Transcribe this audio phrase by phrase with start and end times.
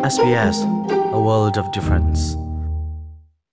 [0.00, 0.64] SBS
[1.12, 2.32] a world of difference.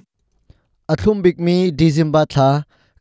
[0.94, 2.50] athum bik mi dizimba tha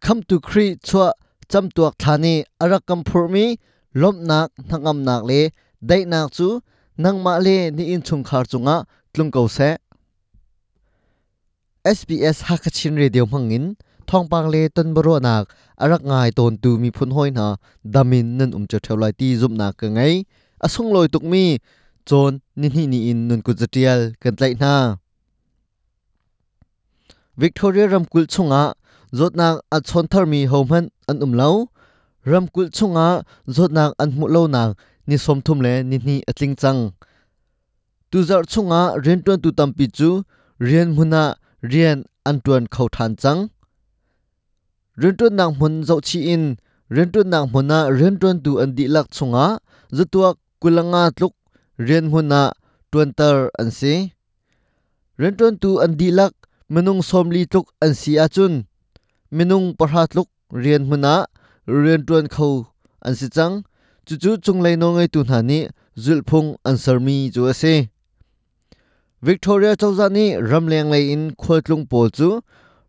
[0.05, 1.07] kham tu khri chwa
[1.52, 3.47] cham tuak thani arakam phurmi
[4.02, 5.41] lom nak thangam nak le
[5.89, 6.49] dai nak chu
[7.05, 8.77] nang ma le ni in chung khar chunga
[9.13, 9.71] tlung ko se
[11.97, 13.65] SBS Hakachin Radio mangin
[14.07, 15.45] thong pang le ton baro nak
[15.83, 17.47] arak ngai ton tu mi phun hoi na
[17.95, 20.15] damin nan um cha thaulai ti zum na ka ngai
[20.66, 21.45] asung loi tuk mi.
[22.09, 24.97] Chon ni ni ni in nun ku zatial kan lai na
[27.37, 28.63] Victoria ramkul chunga
[29.18, 31.51] zotnak a chon thar mi homan an um lo
[32.30, 34.63] ramkul chunga zotnak an mu lo na,
[35.07, 36.80] ni som thum le ni ni atling chang.
[38.10, 40.09] Tu zar chunga ren ton tu tampi chu
[40.66, 41.24] rian muna
[41.71, 43.40] rian an tuan khau than chang.
[45.01, 46.45] Ren ton nang mun zo chi in
[46.90, 49.46] ren ton nang muna ren ton tu an di lak chunga
[49.96, 51.35] zatuak kulanga tluk,
[51.87, 52.43] rian huna
[52.91, 53.10] tuan
[53.60, 53.95] an si.
[55.21, 56.35] Ren ton tu an dilak
[56.73, 58.55] menung somli tluk an si a chun.
[59.37, 60.29] Menung parha tluk,
[60.63, 61.15] rian hmuna
[61.66, 62.49] rian tuan kho
[63.07, 63.55] an si chang.
[64.06, 65.59] Chu chu chung lai no ngai tu na ni
[66.05, 67.75] zulphung an sarmi chu ase
[69.27, 72.28] Victoria Chawzani ramleng lai in khwaltlung pol chu.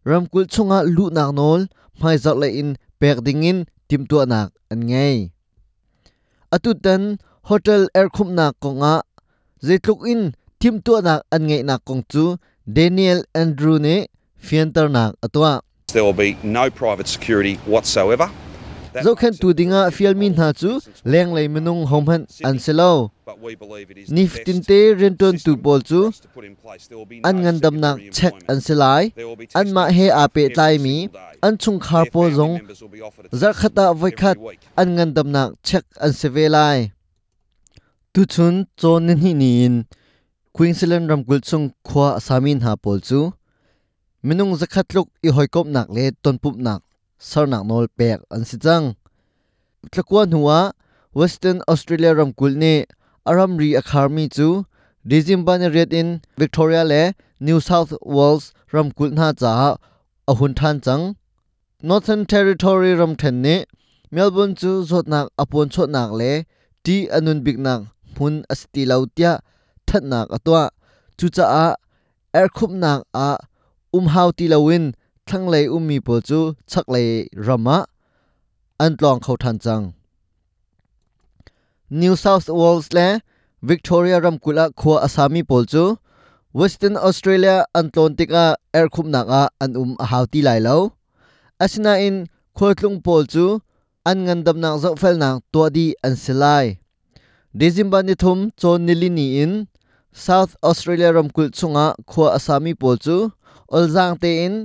[0.09, 1.61] Ramkul chunga lu nak nol
[1.99, 3.57] mai zak lai in, pek ding in,
[3.87, 4.31] tim tu an
[4.89, 5.33] ngai
[6.53, 7.17] atutan
[7.49, 9.01] hotel air khum nak konga
[9.67, 13.95] zeitluk in tim tu nak an ngai nak kong chu Daniel Andrew ne
[14.45, 15.61] fiantar nak atwa
[15.93, 18.29] There will be no private security whatsoever.
[19.03, 23.11] Zo khan tu dinga fial min ha chu leng lei menung hom han an selo
[24.15, 26.11] ni best te ren ton tu pol chu
[27.23, 29.03] an ngan dam nak secondary check an selai
[29.59, 30.97] an ma he a pe tlai mi
[31.41, 32.53] an chung khar family zong
[33.39, 34.37] zar khata every khat
[34.81, 36.91] an ngan dam nak check an seve lai
[38.13, 39.75] tu chun chon nin hi ni in
[40.55, 43.19] Queensland ram kul chung khwa samin ha pol chu
[44.25, 46.81] minung zakhat lok i hoikop nak le ton pup nak
[47.29, 48.85] sar nak nol pek an si chang
[49.91, 50.59] tlakwa nuwa
[51.19, 52.73] Western Australia ram ne, ni
[53.29, 54.47] aram ri akhar mi chu
[55.11, 57.03] December ban red in Victoria le
[57.39, 59.53] New South Wales ram kul na cha
[60.31, 61.03] ahun than chang
[61.81, 63.55] Northern Territory ram then ne
[64.11, 66.31] Melbourne chu zot nak apon chot nak le
[66.83, 67.57] ti anun big
[68.23, 69.31] hun asti lautia
[69.87, 70.63] that nak atwa
[71.17, 71.67] chu cha a
[72.37, 72.91] air khup na
[73.27, 73.29] a
[73.97, 74.85] um hau ti lawin
[75.27, 76.39] thlang lei um mi po chu
[76.71, 77.07] chak lei
[77.47, 77.85] rama ah.
[78.83, 79.85] an tlong khau than chang.
[82.01, 83.07] New South Wales le,
[83.61, 85.83] Victoria ram kula ah khwa asami pol chu,
[86.59, 88.45] Western Australia Atlantic a
[88.77, 90.77] air khup na a, an um a hau ti lai lo.
[91.63, 92.15] Asina in
[92.57, 93.45] khortlung pol chu,
[94.09, 96.82] an ngandam nak zo fel na to di an silai
[97.55, 99.67] December ni thum chon nili ni in
[100.11, 103.29] South Australia ramkul chunga khwa asami pol chu
[103.69, 104.55] olzang te in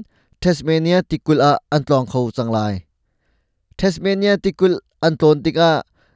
[0.40, 2.88] Tasmania tikul a antlong kho changlai
[3.76, 5.70] Tasmania tikul anton tika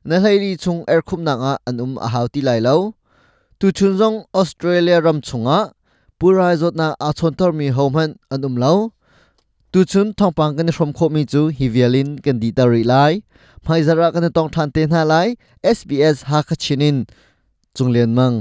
[0.09, 2.94] na hlairi chung er khum nanga an um a hauti lai lo
[3.60, 5.59] tu chun zong Australia ram chunga
[6.19, 8.72] purai zot na a chon tor mi homan an um lo
[9.72, 13.22] tu chun thong pang kan from kho mi chu hivialin kan di ta ri lai.
[13.69, 15.37] Mai zara kan tong than te na lai.
[15.77, 16.97] SBS ha kha chinin.
[17.77, 18.37] Chunglen mang.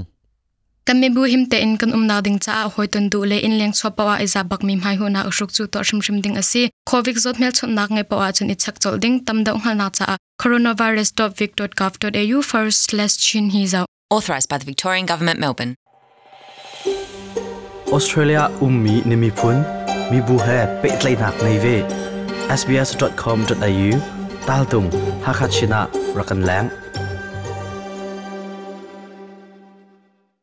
[0.86, 3.38] Kan me bu him te in kan um na ding cha hoi ton du le
[3.48, 6.18] in leng chwa pawa iza bak mi mai hu na usuk chu to shim shim
[6.24, 9.16] ding asi covid zot mel chun nak nge pawa chun ichak chol ding.
[9.26, 13.86] Tam da ung na cha coronavirus.vic.gov.au forward slash chin hi zau.
[14.10, 15.74] Authorised by the Victorian Government, Melbourne.
[17.92, 19.81] Australia ummi nimi phun
[20.12, 21.76] mi bu he pe tlai nak nei ve
[22.60, 23.92] sbs.com.au
[24.48, 24.88] tal tung
[26.18, 26.68] rakan lang.